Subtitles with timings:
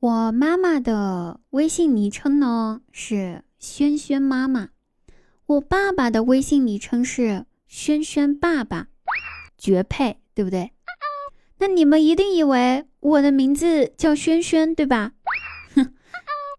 [0.00, 4.70] 我妈妈的微信昵称呢是轩轩妈妈，
[5.44, 8.86] 我爸爸的微信昵称是轩轩爸爸，
[9.58, 10.70] 绝配，对不对？
[11.58, 15.12] 那你们一定以为我的名字叫轩轩，对吧？
[15.74, 15.92] 哼，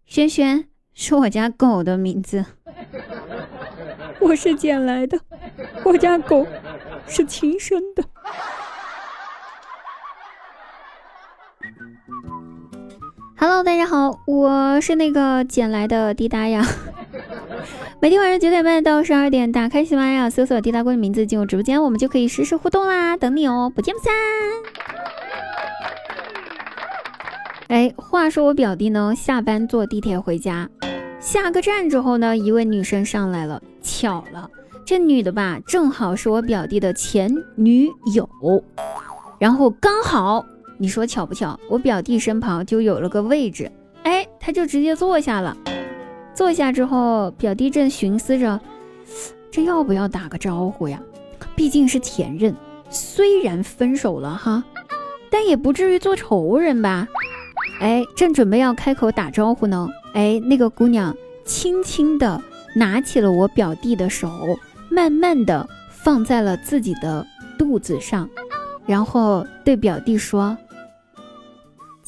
[0.06, 2.46] 轩轩是我家狗的名字，
[4.22, 5.18] 我是捡来的，
[5.84, 6.46] 我家狗
[7.08, 7.81] 是亲生
[13.64, 16.66] 大家好，我是那个捡来的滴答呀。
[18.02, 24.12] 每天晚上九点半到十二点，打开喜马拉雅，搜索滴答姑的名字进入直播间，我们就可以实时互动啦，等你哦，不见不散。
[27.68, 30.68] 哎，话说我表弟呢，下班坐地铁回家，
[31.20, 34.50] 下个站之后呢，一位女生上来了，巧了，
[34.84, 38.28] 这女的吧，正好是我表弟的前女友，
[39.38, 40.44] 然后刚好。
[40.82, 41.56] 你说巧不巧？
[41.68, 43.70] 我表弟身旁就有了个位置，
[44.02, 45.56] 哎，他就直接坐下了。
[46.34, 48.58] 坐下之后，表弟正寻思着，
[49.48, 51.00] 这要不要打个招呼呀？
[51.54, 52.52] 毕竟是前任，
[52.90, 54.64] 虽然分手了哈，
[55.30, 57.06] 但也不至于做仇人吧？
[57.80, 62.42] 哎，正准备要开口打招呼呢，哎，那个姑娘轻轻的
[62.74, 64.28] 拿起了我表弟的手，
[64.90, 67.24] 慢慢的放在了自己的
[67.56, 68.28] 肚子上，
[68.84, 70.58] 然后对表弟说。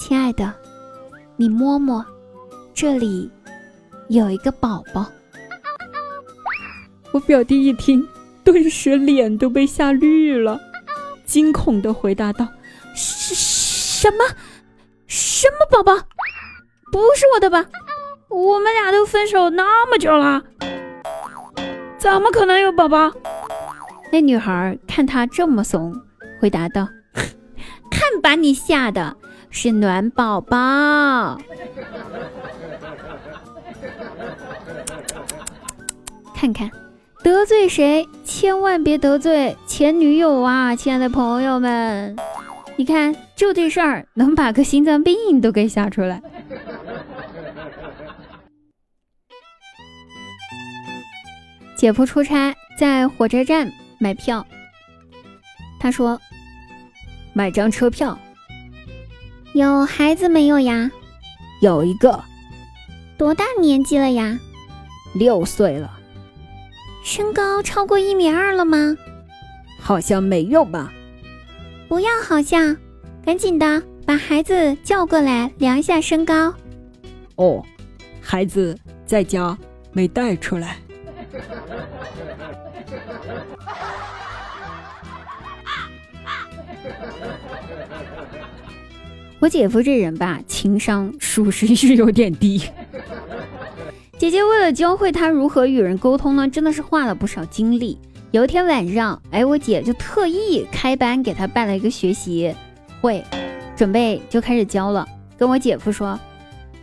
[0.06, 0.52] 亲爱的，
[1.34, 2.04] 你摸摸，
[2.74, 3.30] 这里
[4.08, 5.06] 有一个宝宝。
[7.10, 8.06] 我表弟一听，
[8.44, 10.60] 顿时脸都被吓绿了，
[11.24, 12.46] 惊恐的回答道
[12.94, 14.26] ：“什什么？
[15.06, 15.94] 什么宝宝？
[16.92, 17.64] 不是我的吧？
[18.28, 20.44] 我们俩都分手那么久了，
[21.96, 23.10] 怎么可能有宝宝？”
[24.12, 25.98] 那女孩看他这么怂，
[26.42, 26.86] 回答道
[27.90, 29.16] ：“看把你吓的！”
[29.56, 31.38] 是暖宝宝，
[36.34, 36.68] 看看
[37.22, 40.74] 得罪谁，千万别得罪前女友啊！
[40.74, 42.16] 亲爱的朋友们，
[42.74, 46.20] 你看就这事儿能把个心脏病都给吓出来。
[51.76, 53.70] 姐夫出差在火车站
[54.00, 54.44] 买票，
[55.78, 56.20] 他说
[57.32, 58.18] ：“买张车票。”
[59.54, 60.90] 有孩子没有呀？
[61.62, 62.20] 有一个。
[63.16, 64.36] 多大年纪了呀？
[65.14, 65.88] 六岁了。
[67.04, 68.96] 身高超过一米二了吗？
[69.78, 70.92] 好像没有吧。
[71.86, 72.76] 不要好像，
[73.24, 76.52] 赶紧的把孩子叫过来量一下身高。
[77.36, 77.64] 哦，
[78.20, 78.76] 孩子
[79.06, 79.56] 在家
[79.92, 80.78] 没带出来。
[89.44, 92.62] 我姐夫这人吧，情商属实是有点低。
[94.16, 97.98] 姐姐为了教会他如何与人沟通呢，真的是花了不少精力。
[98.30, 102.54] 有一天晚上，哎，我姐就特意开班给他办了一个学习
[103.02, 103.22] 会，
[103.76, 105.06] 准备就开始教了。
[105.36, 106.18] 跟我姐夫说：“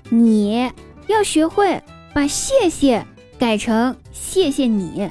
[0.09, 0.69] 你
[1.07, 1.81] 要学会
[2.13, 3.03] 把谢谢
[3.39, 5.09] 改成谢谢你，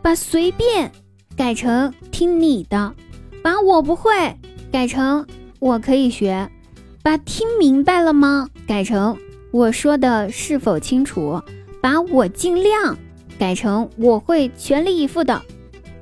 [0.00, 0.90] 把随便
[1.36, 2.94] 改成听你的，
[3.42, 4.34] 把我不会
[4.72, 5.26] 改成
[5.58, 6.50] 我可以学。”
[7.06, 8.48] 把听明白了吗？
[8.66, 9.16] 改成
[9.52, 11.40] 我说的是否清楚？
[11.80, 12.98] 把我尽量
[13.38, 15.40] 改成我会全力以赴的。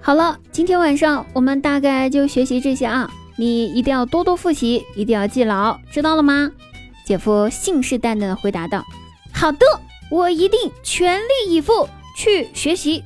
[0.01, 6.51] 好了，今天晚上我们大概就学习这些啊，你一定要多多复习，一定要记牢，知道了吗？
[7.05, 8.83] 姐夫信誓旦旦的回答道
[9.31, 9.67] ：“好的，
[10.11, 13.05] 我一定全力以赴去学习。”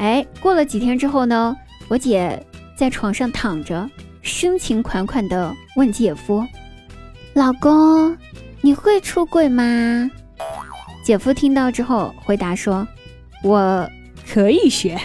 [0.00, 1.54] 哎，过了几天之后呢，
[1.88, 2.42] 我姐
[2.74, 3.86] 在床上躺着。
[4.22, 6.46] 深情款款的问姐夫
[7.34, 8.16] ：“老公，
[8.60, 10.10] 你会出轨吗？”
[11.04, 12.86] 姐夫听到之后回答说
[13.42, 13.88] ：“我
[14.26, 14.98] 可以学。”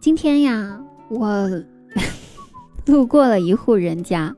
[0.00, 1.48] 今天呀，我
[2.86, 4.34] 路过了一户人家，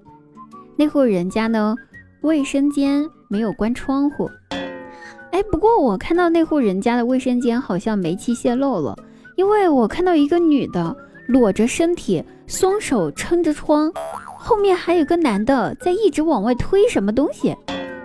[0.77, 1.75] 那户人家呢？
[2.23, 4.31] 卫生间没有关窗户，
[5.33, 8.97] 哎，不过我看到那户人家的卫生间好像煤气泄漏了，
[9.35, 10.97] 因为我看到一个女的
[11.27, 13.93] 裸着身体，双手撑着窗，
[14.39, 17.57] 后面还有个男的在一直往外推什么东西，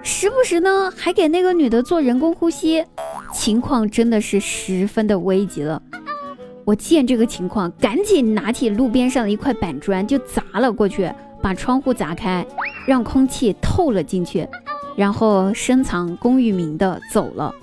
[0.02, 2.84] 时不时呢还给那个女的做人工呼吸，
[3.31, 5.80] 情况真的是十分的危急了。
[6.66, 11.08] 我见这个情况，赶紧拿起路边上的一块板砖就砸了过去。
[11.40, 12.44] 把窗户砸开，
[12.88, 14.48] 让空气透了进去，
[14.95, 17.54] 然后深藏功与名的走了。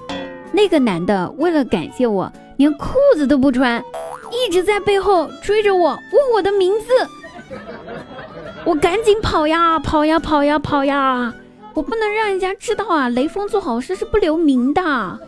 [0.52, 3.82] 那个男的为了感谢我，连裤子都不穿，
[4.30, 6.86] 一直在背后追着我，问我的名字。
[8.64, 11.34] 我赶紧跑呀，跑呀，跑呀，跑呀！
[11.74, 13.08] 我不能让人家知道啊！
[13.08, 15.18] 雷锋做好事是不留名的。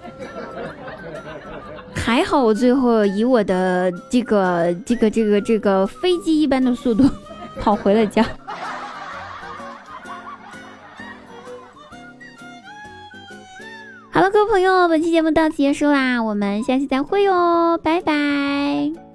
[1.92, 7.04] 还好我最后以我的这个、这个、这个、这个飞机一般的速度
[7.58, 8.25] 跑回了家。
[14.16, 19.06] 好了，各位朋友，本期节目到此结束啦，我们下期再会哟，拜拜。